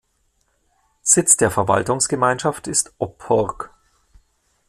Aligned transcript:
Sitz 1.03 1.37
der 1.37 1.51
Verwaltungsgemeinschaft 1.51 2.65
ist 2.67 2.95
Oppurg. 2.97 3.69